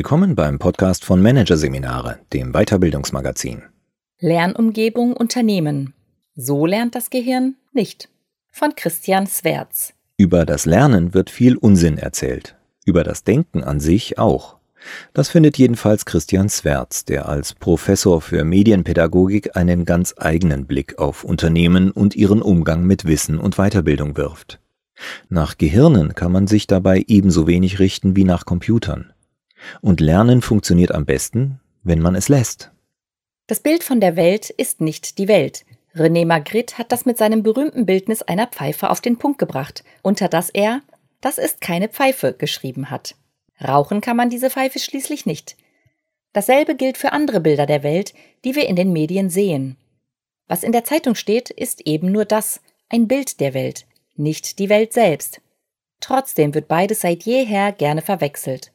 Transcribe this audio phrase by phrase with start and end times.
[0.00, 3.64] Willkommen beim Podcast von Managerseminare, dem Weiterbildungsmagazin.
[4.18, 5.92] Lernumgebung Unternehmen.
[6.34, 8.08] So lernt das Gehirn nicht.
[8.50, 9.92] Von Christian Swerz.
[10.16, 12.56] Über das Lernen wird viel Unsinn erzählt.
[12.86, 14.56] Über das Denken an sich auch.
[15.12, 21.24] Das findet jedenfalls Christian Swerz, der als Professor für Medienpädagogik einen ganz eigenen Blick auf
[21.24, 24.60] Unternehmen und ihren Umgang mit Wissen und Weiterbildung wirft.
[25.28, 29.12] Nach Gehirnen kann man sich dabei ebenso wenig richten wie nach Computern.
[29.80, 32.70] Und Lernen funktioniert am besten, wenn man es lässt.
[33.46, 35.64] Das Bild von der Welt ist nicht die Welt.
[35.94, 40.28] René Magritte hat das mit seinem berühmten Bildnis einer Pfeife auf den Punkt gebracht, unter
[40.28, 40.82] das er
[41.20, 43.16] Das ist keine Pfeife geschrieben hat.
[43.62, 45.56] Rauchen kann man diese Pfeife schließlich nicht.
[46.32, 49.76] Dasselbe gilt für andere Bilder der Welt, die wir in den Medien sehen.
[50.46, 54.68] Was in der Zeitung steht, ist eben nur das, ein Bild der Welt, nicht die
[54.68, 55.40] Welt selbst.
[56.00, 58.72] Trotzdem wird beides seit jeher gerne verwechselt.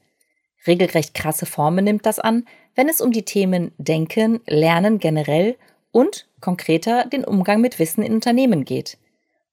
[0.68, 5.56] Regelrecht krasse Formen nimmt das an, wenn es um die Themen Denken, Lernen generell
[5.92, 8.98] und konkreter den Umgang mit Wissen in Unternehmen geht.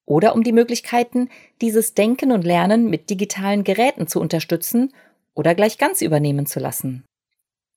[0.04, 1.28] Oder um die Möglichkeiten,
[1.60, 4.92] dieses Denken und Lernen mit digitalen Geräten zu unterstützen
[5.34, 7.04] oder gleich ganz übernehmen zu lassen.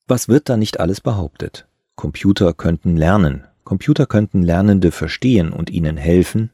[0.08, 1.68] Was wird da nicht alles behauptet?
[1.96, 6.52] Computer könnten lernen, Computer könnten Lernende verstehen und ihnen helfen,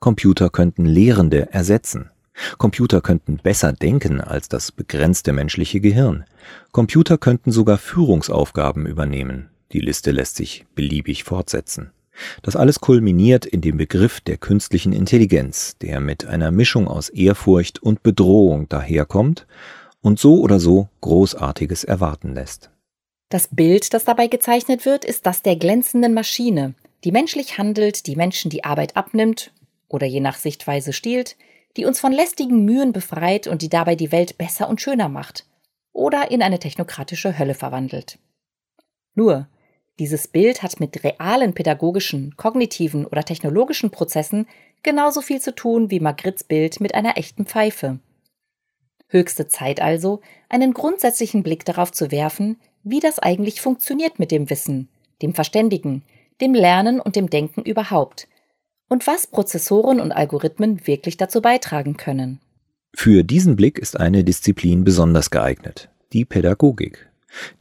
[0.00, 2.10] Computer könnten Lehrende ersetzen.
[2.58, 6.24] Computer könnten besser denken als das begrenzte menschliche Gehirn.
[6.72, 9.50] Computer könnten sogar Führungsaufgaben übernehmen.
[9.72, 11.90] Die Liste lässt sich beliebig fortsetzen.
[12.42, 17.82] Das alles kulminiert in dem Begriff der künstlichen Intelligenz, der mit einer Mischung aus Ehrfurcht
[17.82, 19.46] und Bedrohung daherkommt
[20.02, 22.70] und so oder so Großartiges erwarten lässt.
[23.28, 28.16] Das Bild, das dabei gezeichnet wird, ist das der glänzenden Maschine, die menschlich handelt, die
[28.16, 29.52] Menschen die Arbeit abnimmt
[29.88, 31.36] oder je nach Sichtweise stiehlt,
[31.76, 35.46] die uns von lästigen Mühen befreit und die dabei die Welt besser und schöner macht
[35.92, 38.18] oder in eine technokratische Hölle verwandelt.
[39.14, 39.48] Nur,
[39.98, 44.46] dieses Bild hat mit realen pädagogischen, kognitiven oder technologischen Prozessen
[44.82, 47.98] genauso viel zu tun wie Magrittes Bild mit einer echten Pfeife.
[49.08, 54.48] Höchste Zeit also, einen grundsätzlichen Blick darauf zu werfen, wie das eigentlich funktioniert mit dem
[54.48, 54.88] Wissen,
[55.20, 56.02] dem Verständigen,
[56.40, 58.26] dem Lernen und dem Denken überhaupt
[58.90, 62.40] und was Prozessoren und Algorithmen wirklich dazu beitragen können.
[62.94, 67.08] Für diesen Blick ist eine Disziplin besonders geeignet, die Pädagogik.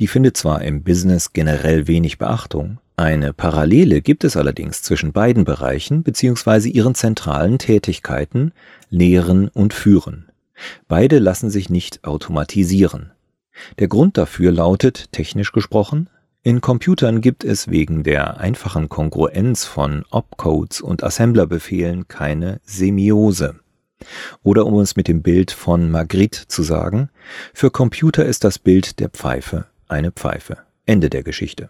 [0.02, 5.46] Die findet zwar im Business generell wenig Beachtung, eine Parallele gibt es allerdings zwischen beiden
[5.46, 6.68] Bereichen bzw.
[6.68, 8.52] ihren zentralen Tätigkeiten
[8.90, 10.28] Lehren und Führen.
[10.90, 13.14] Beide lassen sich nicht automatisieren.
[13.80, 16.10] Der Grund dafür lautet, technisch gesprochen,
[16.50, 23.60] in Computern gibt es wegen der einfachen Kongruenz von Opcodes und Assemblerbefehlen keine Semiose.
[24.42, 27.12] Oder um es mit dem Bild von Magritte zu sagen,
[27.54, 30.58] für Computer ist das Bild der Pfeife eine Pfeife.
[30.88, 31.70] Ende der Geschichte.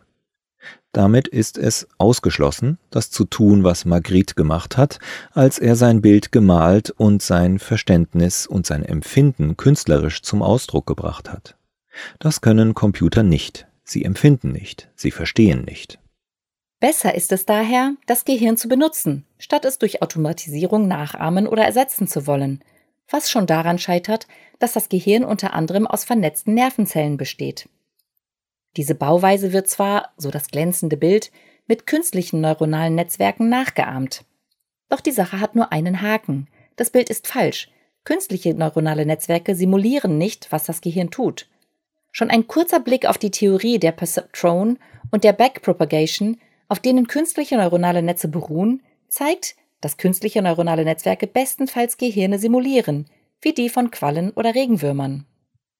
[0.93, 4.99] Damit ist es ausgeschlossen, das zu tun, was Magritte gemacht hat,
[5.33, 11.29] als er sein Bild gemalt und sein Verständnis und sein Empfinden künstlerisch zum Ausdruck gebracht
[11.29, 11.57] hat.
[12.19, 13.68] Das können Computer nicht.
[13.89, 15.97] Sie empfinden nicht, sie verstehen nicht.
[16.79, 22.07] Besser ist es daher, das Gehirn zu benutzen, statt es durch Automatisierung nachahmen oder ersetzen
[22.07, 22.63] zu wollen,
[23.09, 24.27] was schon daran scheitert,
[24.59, 27.67] dass das Gehirn unter anderem aus vernetzten Nervenzellen besteht.
[28.77, 31.31] Diese Bauweise wird zwar, so das glänzende Bild,
[31.65, 34.23] mit künstlichen neuronalen Netzwerken nachgeahmt.
[34.87, 36.47] Doch die Sache hat nur einen Haken.
[36.75, 37.71] Das Bild ist falsch.
[38.03, 41.49] Künstliche neuronale Netzwerke simulieren nicht, was das Gehirn tut.
[42.11, 44.77] Schon ein kurzer Blick auf die Theorie der Perceptron
[45.11, 46.37] und der Backpropagation,
[46.67, 53.05] auf denen künstliche neuronale Netze beruhen, zeigt, dass künstliche neuronale Netzwerke bestenfalls Gehirne simulieren,
[53.41, 55.25] wie die von Quallen oder Regenwürmern.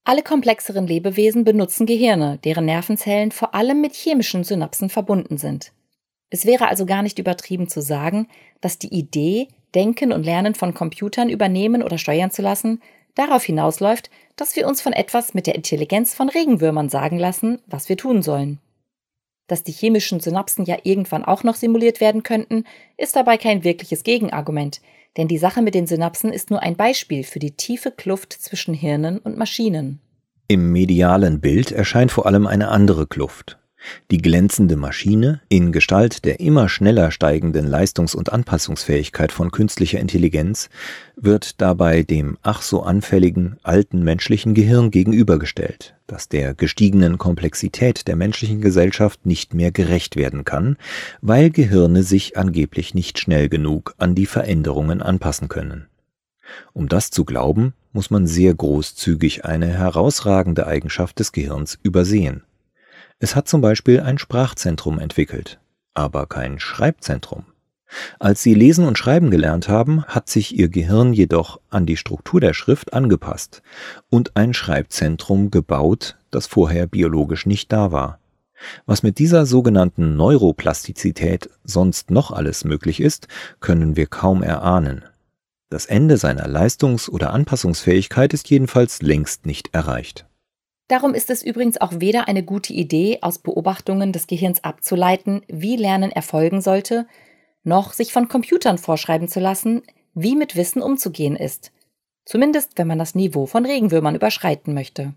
[0.06, 5.72] Alle komplexeren Lebewesen benutzen Gehirne, deren Nervenzellen vor allem mit chemischen Synapsen verbunden sind.
[6.30, 8.28] Es wäre also gar nicht übertrieben zu sagen,
[8.62, 12.82] dass die Idee, Denken und Lernen von Computern übernehmen oder steuern zu lassen,
[13.16, 17.90] darauf hinausläuft, dass wir uns von etwas mit der Intelligenz von Regenwürmern sagen lassen, was
[17.90, 18.60] wir tun sollen.
[19.48, 22.66] Dass die chemischen Synapsen ja irgendwann auch noch simuliert werden könnten,
[22.98, 24.80] ist dabei kein wirkliches Gegenargument,
[25.18, 28.74] denn die Sache mit den Synapsen ist nur ein Beispiel für die tiefe Kluft zwischen
[28.74, 30.00] Hirnen und Maschinen.
[30.48, 33.60] Im medialen Bild erscheint vor allem eine andere Kluft.
[34.12, 40.70] Die glänzende Maschine in Gestalt der immer schneller steigenden Leistungs- und Anpassungsfähigkeit von künstlicher Intelligenz
[41.16, 48.16] wird dabei dem ach so anfälligen alten menschlichen Gehirn gegenübergestellt, das der gestiegenen Komplexität der
[48.16, 50.78] menschlichen Gesellschaft nicht mehr gerecht werden kann,
[51.22, 55.88] weil Gehirne sich angeblich nicht schnell genug an die Veränderungen anpassen können.
[56.74, 62.44] Um das zu glauben, muss man sehr großzügig eine herausragende Eigenschaft des Gehirns übersehen.
[63.20, 65.60] Es hat zum Beispiel ein Sprachzentrum entwickelt,
[65.94, 67.46] aber kein Schreibzentrum.
[68.18, 72.40] Als sie lesen und schreiben gelernt haben, hat sich ihr Gehirn jedoch an die Struktur
[72.40, 73.62] der Schrift angepasst
[74.10, 78.20] und ein Schreibzentrum gebaut, das vorher biologisch nicht da war.
[78.86, 83.28] Was mit dieser sogenannten Neuroplastizität sonst noch alles möglich ist,
[83.60, 85.04] können wir kaum erahnen.
[85.70, 90.29] Das Ende seiner Leistungs- oder Anpassungsfähigkeit ist jedenfalls längst nicht erreicht.
[90.90, 95.76] Darum ist es übrigens auch weder eine gute Idee, aus Beobachtungen des Gehirns abzuleiten, wie
[95.76, 97.08] Lernen erfolgen sollte,
[97.64, 99.84] noch sich von Computern vorschreiben zu lassen,
[100.16, 101.72] wie mit Wissen umzugehen ist.
[102.26, 105.14] Zumindest wenn man das Niveau von Regenwürmern überschreiten möchte.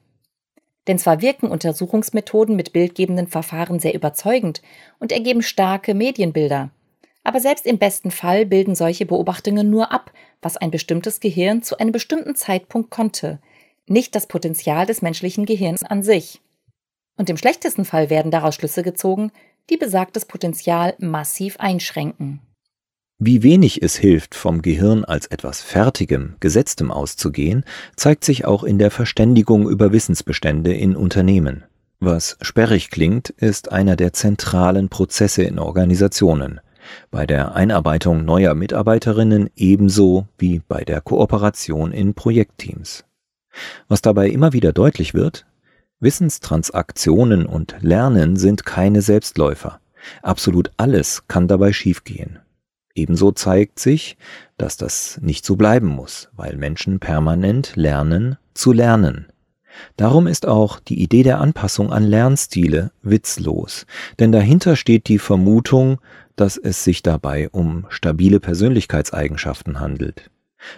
[0.89, 4.61] Denn zwar wirken Untersuchungsmethoden mit bildgebenden Verfahren sehr überzeugend
[4.99, 6.71] und ergeben starke Medienbilder,
[7.25, 11.79] aber selbst im besten Fall bilden solche Beobachtungen nur ab, was ein bestimmtes Gehirn zu
[11.79, 13.39] einem bestimmten Zeitpunkt konnte,
[13.89, 16.41] nicht das Potenzial des menschlichen Gehirns an sich.
[17.17, 19.33] Und im schlechtesten Fall werden daraus Schlüsse gezogen,
[19.71, 22.41] die besagtes Potenzial massiv einschränken.
[23.19, 27.65] Wie wenig es hilft, vom Gehirn als etwas Fertigem, Gesetztem auszugehen,
[27.95, 31.65] zeigt sich auch in der Verständigung über Wissensbestände in Unternehmen.
[32.01, 36.61] Was sperrig klingt, ist einer der zentralen Prozesse in Organisationen,
[37.13, 43.05] bei der Einarbeitung neuer Mitarbeiterinnen ebenso wie bei der Kooperation in Projektteams.
[43.89, 45.47] Was dabei immer wieder deutlich wird,
[46.01, 49.81] Wissenstransaktionen und Lernen sind keine Selbstläufer.
[50.23, 52.41] Absolut alles kann dabei schiefgehen.
[52.95, 54.17] Ebenso zeigt sich,
[54.59, 59.27] dass das nicht so bleiben muss, weil Menschen permanent lernen zu lernen.
[59.97, 63.87] Darum ist auch die Idee der Anpassung an Lernstile witzlos,
[64.19, 66.01] denn dahinter steht die Vermutung,
[66.37, 70.31] dass es sich dabei um stabile Persönlichkeitseigenschaften handelt.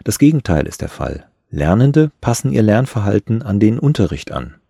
[0.05, 1.27] Das Gegenteil ist der Fall.
[1.55, 4.61] Lernende passen ihr Lernverhalten an den Unterricht an.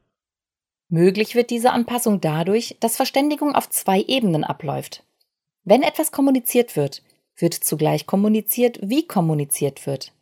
[0.90, 5.02] Möglich wird diese Anpassung dadurch, dass Verständigung auf zwei Ebenen abläuft.
[5.64, 7.02] Wenn etwas kommuniziert wird,
[7.36, 10.12] wird zugleich kommuniziert, wie kommuniziert wird.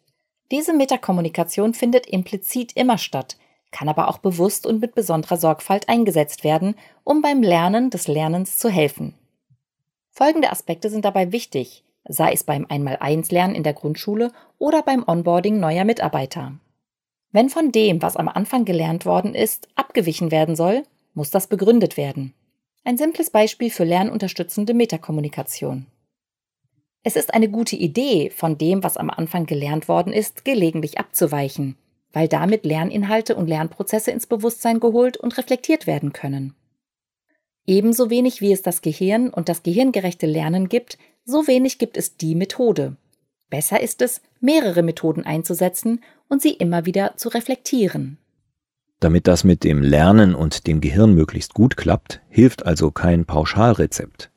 [0.53, 3.38] Diese Metakommunikation findet implizit immer statt,
[3.73, 8.56] kann aber auch bewusst und mit besonderer Sorgfalt eingesetzt werden, um beim Lernen des Lernens
[8.56, 9.14] zu helfen.
[10.12, 15.60] Folgende Aspekte sind dabei wichtig, sei es beim Einmal-Eins-Lernen in der Grundschule oder beim Onboarding
[15.60, 16.52] neuer Mitarbeiter.
[17.31, 20.82] Wenn von dem, was am Anfang gelernt worden ist, abgewichen werden soll,
[21.14, 22.34] muss das begründet werden.
[22.84, 25.87] Ein simples Beispiel für lernunterstützende Metakommunikation.
[27.04, 31.76] Es ist eine gute Idee, von dem, was am Anfang gelernt worden ist, gelegentlich abzuweichen,
[32.12, 36.54] weil damit Lerninhalte und Lernprozesse ins Bewusstsein geholt und reflektiert werden können.
[37.66, 42.17] Ebenso wenig wie es das Gehirn und das gehirngerechte Lernen gibt, so wenig gibt es
[42.17, 42.97] die Methode.
[43.51, 48.19] Besser ist es, mehrere Methoden einzusetzen und sie immer wieder zu reflektieren.
[49.01, 54.31] Damit das mit dem Lernen und dem Gehirn möglichst gut klappt, hilft also kein Pauschalrezept.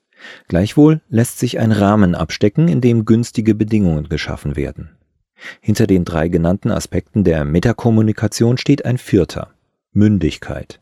[0.47, 4.97] Gleichwohl lässt sich ein Rahmen abstecken, in dem günstige Bedingungen geschaffen werden.
[5.61, 9.51] Hinter den drei genannten Aspekten der Metakommunikation steht ein vierter
[9.91, 10.81] Mündigkeit.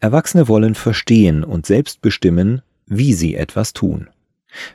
[0.00, 4.08] Erwachsene wollen verstehen und selbst bestimmen, wie sie etwas tun.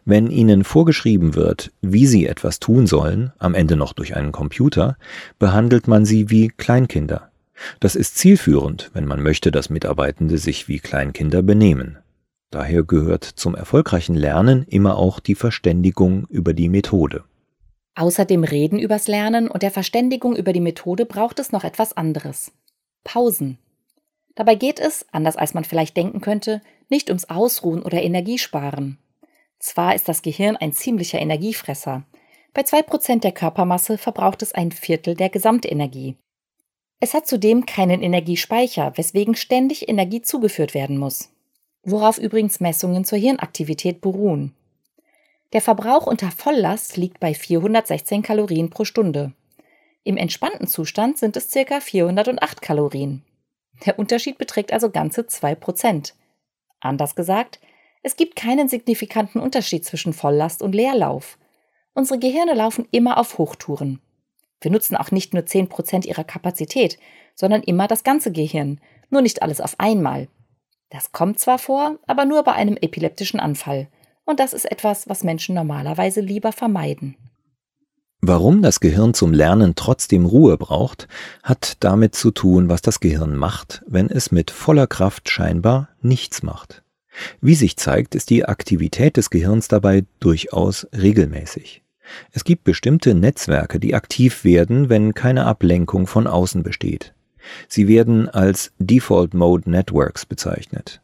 [0.06, 4.98] Wenn ihnen vorgeschrieben wird, wie sie etwas tun sollen, am Ende noch durch einen Computer,
[5.40, 7.32] behandelt man sie wie Kleinkinder.
[7.80, 11.98] Das ist zielführend, wenn man möchte, dass Mitarbeitende sich wie Kleinkinder benehmen.
[12.52, 17.24] Daher gehört zum erfolgreichen Lernen immer auch die Verständigung über die Methode.
[17.96, 21.96] Außer dem Reden übers Lernen und der Verständigung über die Methode braucht es noch etwas
[21.96, 22.52] anderes.
[23.04, 23.58] Pausen.
[24.36, 28.98] Dabei geht es, anders als man vielleicht denken könnte, nicht ums Ausruhen oder Energiesparen.
[29.64, 32.04] Zwar ist das Gehirn ein ziemlicher Energiefresser.
[32.54, 36.18] Bei zwei Prozent der Körpermasse verbraucht es ein Viertel der Gesamtenergie.
[37.00, 41.30] Es hat zudem keinen Energiespeicher, weswegen ständig Energie zugeführt werden muss.
[41.82, 44.54] Worauf übrigens Messungen zur Hirnaktivität beruhen.
[45.54, 49.32] Der Verbrauch unter Volllast liegt bei 416 Kalorien pro Stunde.
[50.04, 51.80] Im entspannten Zustand sind es ca.
[51.80, 53.24] 408 Kalorien.
[53.86, 56.12] Der Unterschied beträgt also ganze 2%.
[56.82, 57.62] Anders gesagt,
[58.04, 61.38] es gibt keinen signifikanten Unterschied zwischen Volllast und Leerlauf.
[61.94, 64.02] Unsere Gehirne laufen immer auf Hochtouren.
[64.60, 67.00] Wir nutzen auch nicht nur 10% ihrer Kapazität,
[67.34, 68.80] sondern immer das ganze Gehirn,
[69.10, 70.28] nur nicht alles auf einmal.
[70.90, 73.88] Das kommt zwar vor, aber nur bei einem epileptischen Anfall.
[74.26, 77.16] Und das ist etwas, was Menschen normalerweise lieber vermeiden.
[78.22, 81.08] Warum das Gehirn zum Lernen trotzdem Ruhe braucht,
[81.42, 86.42] hat damit zu tun, was das Gehirn macht, wenn es mit voller Kraft scheinbar nichts
[86.42, 86.83] macht.
[87.42, 91.84] Wie sich zeigt, ist die Aktivität des Gehirns dabei durchaus regelmäßig.
[92.32, 97.14] Es gibt bestimmte Netzwerke, die aktiv werden, wenn keine Ablenkung von außen besteht.
[97.68, 101.02] Sie werden als Default Mode Networks bezeichnet.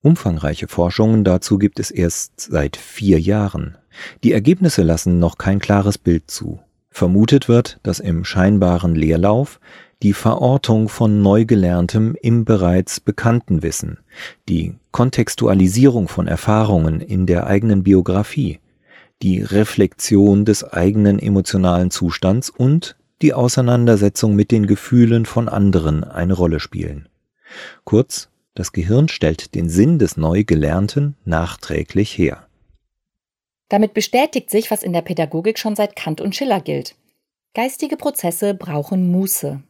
[0.00, 3.76] Umfangreiche Forschungen dazu gibt es erst seit vier Jahren.
[4.22, 6.60] Die Ergebnisse lassen noch kein klares Bild zu.
[6.90, 9.60] Vermutet wird, dass im scheinbaren Leerlauf
[10.02, 13.98] die Verortung von Neugelerntem im bereits bekannten Wissen,
[14.48, 18.60] die Kontextualisierung von Erfahrungen in der eigenen Biografie,
[19.22, 26.34] die Reflexion des eigenen emotionalen Zustands und die Auseinandersetzung mit den Gefühlen von anderen eine
[26.34, 27.08] Rolle spielen.
[27.84, 32.46] Kurz, das Gehirn stellt den Sinn des Neugelernten nachträglich her.
[33.68, 36.94] Damit bestätigt sich, was in der Pädagogik schon seit Kant und Schiller gilt.
[37.54, 39.62] Geistige Prozesse brauchen Muße.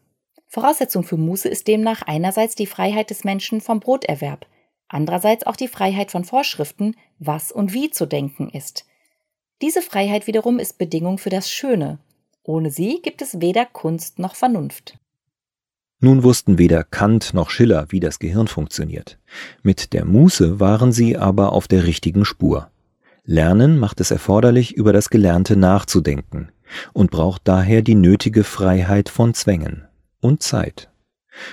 [0.49, 4.47] Voraussetzung für Muße ist demnach einerseits die Freiheit des Menschen vom Broterwerb,
[4.89, 8.87] andererseits auch die Freiheit von Vorschriften, was und wie zu denken ist.
[9.61, 11.99] Diese Freiheit wiederum ist Bedingung für das Schöne.
[12.43, 14.99] Ohne sie gibt es weder Kunst noch Vernunft.
[16.01, 19.19] Nun wussten weder Kant noch Schiller, wie das Gehirn funktioniert.
[19.63, 22.71] Mit der Muße waren sie aber auf der richtigen Spur.
[23.25, 26.53] Lernen macht es erforderlich, über das Gelernte nachzudenken
[26.95, 29.88] und braucht daher die nötige Freiheit von Zwängen
[30.21, 30.89] und Zeit.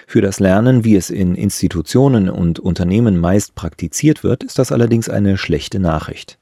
[0.08, 5.10] Für das Lernen, wie es in Institutionen und Unternehmen meist praktiziert wird, ist das allerdings
[5.10, 6.40] eine schlechte Nachricht.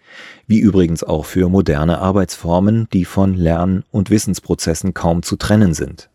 [0.48, 6.10] Wie übrigens auch für moderne Arbeitsformen, die von Lern- und Wissensprozessen kaum zu trennen sind.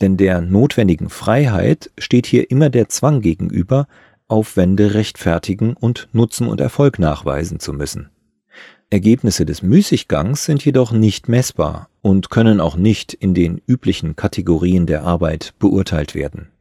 [0.00, 3.86] Denn der notwendigen Freiheit steht hier immer der Zwang gegenüber,
[4.28, 8.10] Aufwände rechtfertigen und Nutzen und Erfolg nachweisen zu müssen.
[8.94, 14.86] Ergebnisse des Müßiggangs sind jedoch nicht messbar und können auch nicht in den üblichen Kategorien
[14.86, 16.52] der Arbeit beurteilt werden.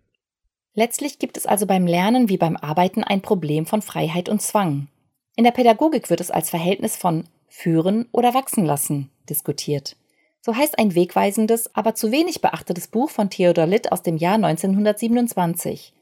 [0.74, 4.88] Letztlich gibt es also beim Lernen wie beim Arbeiten ein Problem von Freiheit und Zwang.
[5.36, 9.96] In der Pädagogik wird es als Verhältnis von führen oder wachsen lassen diskutiert.
[10.42, 14.36] So heißt ein wegweisendes, aber zu wenig beachtetes Buch von Theodor Litt aus dem Jahr
[14.36, 15.94] 1927.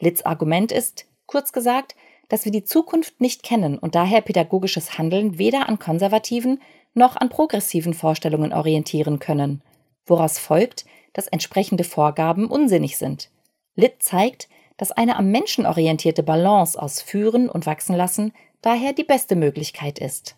[0.00, 1.94] Litts Argument ist, kurz gesagt,
[2.28, 6.60] dass wir die Zukunft nicht kennen und daher pädagogisches Handeln weder an konservativen
[6.94, 9.62] noch an progressiven Vorstellungen orientieren können,
[10.06, 13.30] woraus folgt, dass entsprechende Vorgaben unsinnig sind.
[13.74, 19.04] Litt zeigt, dass eine am Menschen orientierte Balance aus Führen und Wachsen lassen daher die
[19.04, 20.36] beste Möglichkeit ist.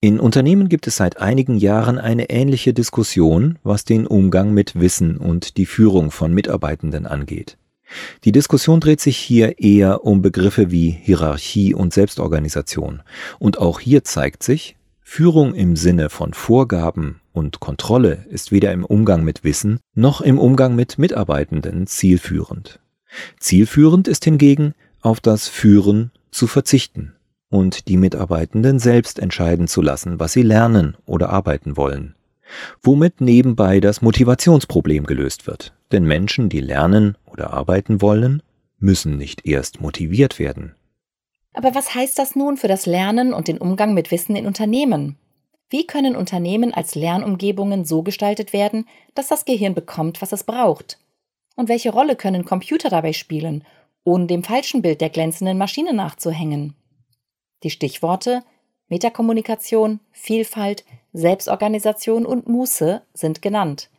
[0.00, 5.16] In Unternehmen gibt es seit einigen Jahren eine ähnliche Diskussion, was den Umgang mit Wissen
[5.16, 7.58] und die Führung von Mitarbeitenden angeht.
[8.24, 13.02] Die Diskussion dreht sich hier eher um Begriffe wie Hierarchie und Selbstorganisation.
[13.38, 18.84] Und auch hier zeigt sich, Führung im Sinne von Vorgaben und Kontrolle ist weder im
[18.84, 22.80] Umgang mit Wissen noch im Umgang mit Mitarbeitenden zielführend.
[23.40, 27.14] Zielführend ist hingegen, auf das Führen zu verzichten
[27.48, 32.14] und die Mitarbeitenden selbst entscheiden zu lassen, was sie lernen oder arbeiten wollen.
[32.82, 35.74] Womit nebenbei das Motivationsproblem gelöst wird.
[35.92, 38.42] Denn Menschen, die lernen oder arbeiten wollen,
[38.78, 40.74] müssen nicht erst motiviert werden.
[41.52, 45.16] Aber was heißt das nun für das Lernen und den Umgang mit Wissen in Unternehmen?
[45.70, 50.98] Wie können Unternehmen als Lernumgebungen so gestaltet werden, dass das Gehirn bekommt, was es braucht?
[51.56, 53.64] Und welche Rolle können Computer dabei spielen,
[54.04, 56.74] ohne dem falschen Bild der glänzenden Maschine nachzuhängen?
[57.64, 58.42] Die Stichworte
[58.88, 63.90] Metakommunikation, Vielfalt, Selbstorganisation und Muße sind genannt.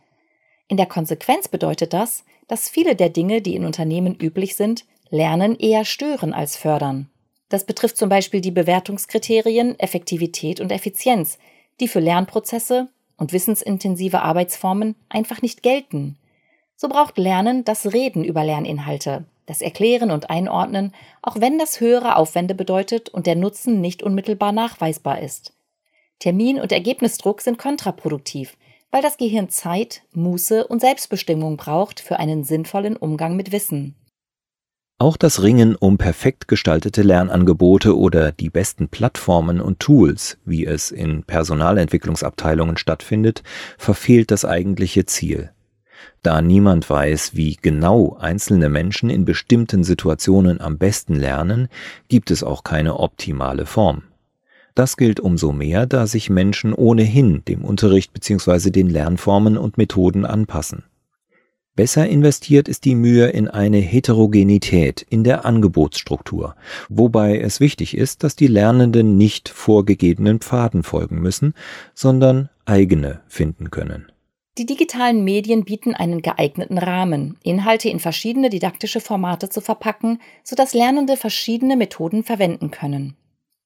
[0.67, 5.58] In der Konsequenz bedeutet das, dass viele der Dinge, die in Unternehmen üblich sind, Lernen
[5.58, 7.10] eher stören als fördern.
[7.50, 11.39] Das betrifft zum Beispiel die Bewertungskriterien Effektivität und Effizienz,
[11.79, 16.17] die für Lernprozesse und wissensintensive Arbeitsformen einfach nicht gelten.
[16.75, 22.15] So braucht Lernen das Reden über Lerninhalte, das Erklären und Einordnen, auch wenn das höhere
[22.15, 25.53] Aufwände bedeutet und der Nutzen nicht unmittelbar nachweisbar ist.
[26.20, 28.58] Termin- und Ergebnisdruck sind kontraproduktiv,
[28.91, 33.96] weil das Gehirn Zeit, Muße und Selbstbestimmung braucht für einen sinnvollen Umgang mit Wissen.
[35.00, 40.91] Auch das Ringen um perfekt gestaltete Lernangebote oder die besten Plattformen und Tools, wie es
[40.91, 43.41] in Personalentwicklungsabteilungen stattfindet,
[43.77, 45.51] verfehlt das eigentliche Ziel.
[46.22, 51.70] Da niemand weiß, wie genau einzelne Menschen in bestimmten Situationen am besten lernen,
[52.08, 54.03] gibt es auch keine optimale Form.
[54.75, 58.70] Das gilt umso mehr, da sich Menschen ohnehin dem Unterricht bzw.
[58.70, 60.84] den Lernformen und Methoden anpassen.
[61.75, 66.56] Besser investiert ist die Mühe in eine Heterogenität in der Angebotsstruktur,
[66.89, 71.53] wobei es wichtig ist, dass die Lernenden nicht vorgegebenen Pfaden folgen müssen,
[71.94, 74.12] sondern eigene finden können.
[74.60, 80.74] Die digitalen Medien bieten einen geeigneten Rahmen, Inhalte in verschiedene didaktische Formate zu verpacken, sodass
[80.74, 83.16] Lernende verschiedene Methoden verwenden können.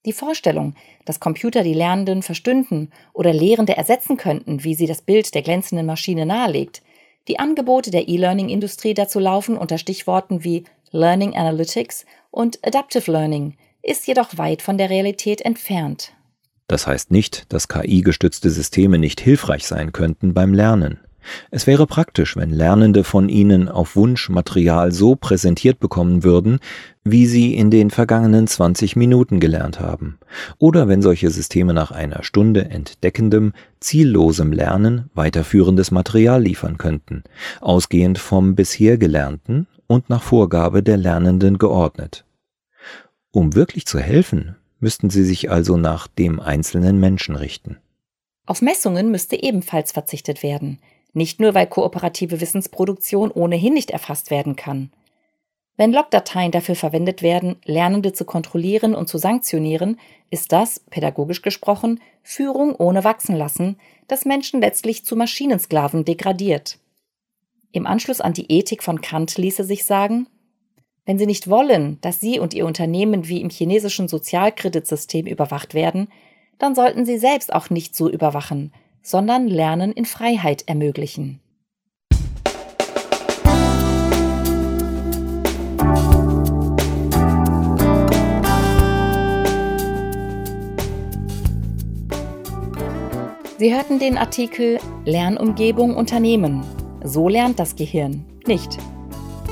[0.06, 5.34] Die Vorstellung, dass Computer die Lernenden verstünden oder Lehrende ersetzen könnten, wie sie das Bild
[5.34, 6.80] der glänzenden Maschine nahelegt,
[7.26, 14.06] die Angebote der E-Learning-Industrie dazu laufen unter Stichworten wie Learning Analytics und Adaptive Learning, ist
[14.06, 16.12] jedoch weit von der Realität entfernt.
[16.66, 20.98] Das heißt nicht, dass KI-gestützte Systeme nicht hilfreich sein könnten beim Lernen.
[21.50, 26.58] Es wäre praktisch, wenn Lernende von ihnen auf Wunsch Material so präsentiert bekommen würden,
[27.02, 30.18] wie sie in den vergangenen 20 Minuten gelernt haben,
[30.58, 37.24] oder wenn solche Systeme nach einer Stunde entdeckendem, ziellosem Lernen weiterführendes Material liefern könnten,
[37.60, 42.24] ausgehend vom bisher Gelernten und nach Vorgabe der Lernenden geordnet.
[43.30, 47.78] Um wirklich zu helfen, müssten sie sich also nach dem einzelnen Menschen richten.
[48.44, 50.78] Auf Messungen müsste ebenfalls verzichtet werden,
[51.14, 54.92] nicht nur, weil kooperative Wissensproduktion ohnehin nicht erfasst werden kann.
[55.78, 59.98] Wenn Logdateien dafür verwendet werden, Lernende zu kontrollieren und zu sanktionieren,
[60.28, 63.76] ist das, pädagogisch gesprochen, Führung ohne Wachsenlassen,
[64.06, 66.78] das Menschen letztlich zu Maschinensklaven degradiert.
[67.72, 70.26] Im Anschluss an die Ethik von Kant ließe sich sagen,
[71.06, 76.08] wenn Sie nicht wollen, dass Sie und Ihr Unternehmen wie im chinesischen Sozialkreditsystem überwacht werden,
[76.58, 81.40] dann sollten Sie selbst auch nicht so überwachen, sondern Lernen in Freiheit ermöglichen.
[93.58, 96.64] Sie hörten den Artikel Lernumgebung Unternehmen.
[97.02, 98.78] So lernt das Gehirn nicht.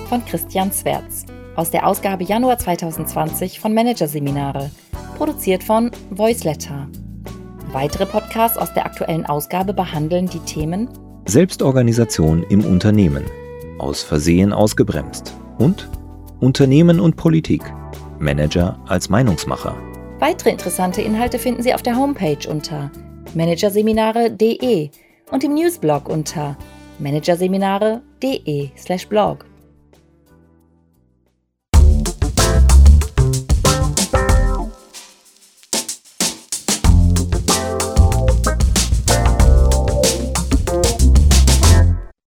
[0.09, 1.25] Von Christian Zwerz
[1.57, 4.71] aus der Ausgabe Januar 2020 von Managerseminare,
[5.17, 6.89] produziert von Voiceletter.
[7.73, 10.89] Weitere Podcasts aus der aktuellen Ausgabe behandeln die Themen
[11.27, 13.25] Selbstorganisation im Unternehmen,
[13.79, 15.89] aus Versehen ausgebremst und
[16.41, 17.63] Unternehmen und Politik,
[18.19, 19.77] Manager als Meinungsmacher.
[20.19, 22.91] Weitere interessante Inhalte finden Sie auf der Homepage unter
[23.35, 24.91] managerseminare.de
[25.31, 26.57] und im Newsblog unter
[26.99, 29.52] managerseminare.de/blog.